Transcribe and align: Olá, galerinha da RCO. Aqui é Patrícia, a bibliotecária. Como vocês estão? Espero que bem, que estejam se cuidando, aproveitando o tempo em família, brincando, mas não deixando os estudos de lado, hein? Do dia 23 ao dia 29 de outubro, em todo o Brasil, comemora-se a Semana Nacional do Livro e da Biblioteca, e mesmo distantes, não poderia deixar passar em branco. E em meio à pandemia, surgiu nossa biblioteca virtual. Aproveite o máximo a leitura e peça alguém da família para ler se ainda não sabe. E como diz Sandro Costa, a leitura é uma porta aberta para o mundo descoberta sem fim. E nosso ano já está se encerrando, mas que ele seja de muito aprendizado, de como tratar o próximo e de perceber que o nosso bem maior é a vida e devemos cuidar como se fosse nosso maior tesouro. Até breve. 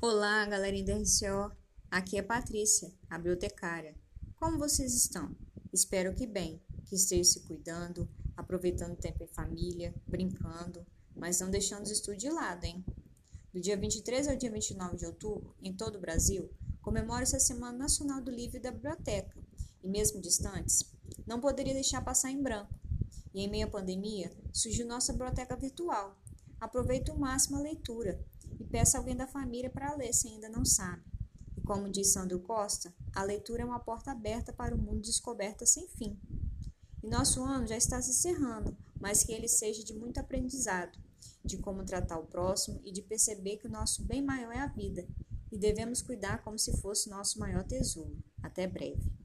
Olá, 0.00 0.46
galerinha 0.46 0.84
da 0.84 0.92
RCO. 0.94 1.52
Aqui 1.90 2.18
é 2.18 2.22
Patrícia, 2.22 2.88
a 3.10 3.18
bibliotecária. 3.18 3.96
Como 4.36 4.56
vocês 4.56 4.94
estão? 4.94 5.34
Espero 5.72 6.14
que 6.14 6.24
bem, 6.24 6.62
que 6.86 6.94
estejam 6.94 7.24
se 7.24 7.40
cuidando, 7.40 8.08
aproveitando 8.36 8.92
o 8.92 8.96
tempo 8.96 9.24
em 9.24 9.26
família, 9.26 9.92
brincando, 10.06 10.86
mas 11.16 11.40
não 11.40 11.50
deixando 11.50 11.82
os 11.82 11.90
estudos 11.90 12.22
de 12.22 12.30
lado, 12.30 12.64
hein? 12.64 12.84
Do 13.52 13.60
dia 13.60 13.76
23 13.76 14.28
ao 14.28 14.36
dia 14.36 14.52
29 14.52 14.98
de 14.98 15.04
outubro, 15.04 15.56
em 15.60 15.74
todo 15.74 15.96
o 15.96 16.00
Brasil, 16.00 16.48
comemora-se 16.80 17.34
a 17.34 17.40
Semana 17.40 17.76
Nacional 17.76 18.22
do 18.22 18.30
Livro 18.30 18.58
e 18.58 18.60
da 18.60 18.70
Biblioteca, 18.70 19.36
e 19.82 19.88
mesmo 19.88 20.20
distantes, 20.20 20.84
não 21.26 21.40
poderia 21.40 21.74
deixar 21.74 22.04
passar 22.04 22.30
em 22.30 22.40
branco. 22.40 22.72
E 23.34 23.40
em 23.40 23.50
meio 23.50 23.66
à 23.66 23.70
pandemia, 23.70 24.30
surgiu 24.52 24.86
nossa 24.86 25.12
biblioteca 25.12 25.56
virtual. 25.56 26.16
Aproveite 26.60 27.10
o 27.10 27.18
máximo 27.18 27.56
a 27.56 27.60
leitura 27.60 28.20
e 28.58 28.64
peça 28.64 28.98
alguém 28.98 29.16
da 29.16 29.26
família 29.26 29.70
para 29.70 29.94
ler 29.94 30.12
se 30.12 30.28
ainda 30.28 30.48
não 30.48 30.64
sabe. 30.64 31.02
E 31.56 31.60
como 31.60 31.90
diz 31.90 32.08
Sandro 32.08 32.40
Costa, 32.40 32.92
a 33.14 33.22
leitura 33.22 33.62
é 33.62 33.64
uma 33.64 33.80
porta 33.80 34.10
aberta 34.10 34.52
para 34.52 34.74
o 34.74 34.78
mundo 34.78 35.02
descoberta 35.02 35.64
sem 35.64 35.86
fim. 35.88 36.18
E 37.02 37.08
nosso 37.08 37.42
ano 37.42 37.66
já 37.66 37.76
está 37.76 38.00
se 38.02 38.10
encerrando, 38.10 38.76
mas 39.00 39.22
que 39.22 39.32
ele 39.32 39.48
seja 39.48 39.84
de 39.84 39.94
muito 39.94 40.18
aprendizado, 40.18 40.98
de 41.44 41.58
como 41.58 41.84
tratar 41.84 42.18
o 42.18 42.26
próximo 42.26 42.80
e 42.84 42.92
de 42.92 43.02
perceber 43.02 43.58
que 43.58 43.66
o 43.66 43.70
nosso 43.70 44.02
bem 44.04 44.22
maior 44.22 44.52
é 44.52 44.58
a 44.58 44.66
vida 44.66 45.06
e 45.50 45.58
devemos 45.58 46.02
cuidar 46.02 46.42
como 46.42 46.58
se 46.58 46.76
fosse 46.78 47.08
nosso 47.08 47.38
maior 47.38 47.64
tesouro. 47.64 48.18
Até 48.42 48.66
breve. 48.66 49.17